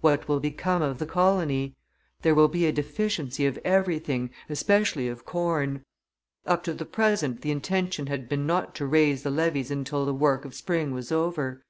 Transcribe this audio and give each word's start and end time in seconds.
What 0.00 0.28
will 0.28 0.38
become 0.38 0.80
of 0.80 1.00
the 1.00 1.06
colony? 1.06 1.74
There 2.20 2.36
will 2.36 2.46
be 2.46 2.66
a 2.66 2.72
deficiency 2.72 3.46
of 3.46 3.58
everything, 3.64 4.30
especially 4.48 5.08
of 5.08 5.24
corn; 5.24 5.82
up 6.46 6.62
to 6.62 6.72
the 6.72 6.84
present 6.86 7.40
the 7.40 7.50
intention 7.50 8.06
had 8.06 8.28
been 8.28 8.46
not 8.46 8.76
to 8.76 8.86
raise 8.86 9.24
the 9.24 9.30
levies 9.32 9.72
until 9.72 10.04
the 10.04 10.14
work 10.14 10.44
of 10.44 10.54
spring 10.54 10.92
was 10.92 11.10
over. 11.10 11.64